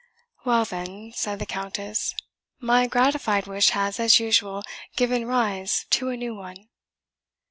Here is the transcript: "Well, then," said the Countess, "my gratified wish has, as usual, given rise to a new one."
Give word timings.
"Well, 0.43 0.65
then," 0.65 1.11
said 1.13 1.37
the 1.37 1.45
Countess, 1.45 2.15
"my 2.59 2.87
gratified 2.87 3.45
wish 3.45 3.69
has, 3.69 3.99
as 3.99 4.19
usual, 4.19 4.63
given 4.95 5.27
rise 5.27 5.85
to 5.91 6.09
a 6.09 6.17
new 6.17 6.33
one." 6.33 6.69